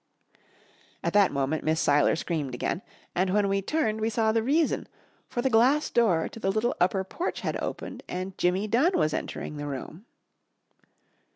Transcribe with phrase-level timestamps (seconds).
[1.03, 2.81] At that moment Miss Seiler screamed again,
[3.13, 4.87] and when we turned we saw the reason,
[5.29, 9.13] for the glass door to the little upper porch had opened and Jimmy Dunn was
[9.13, 10.07] entering the room.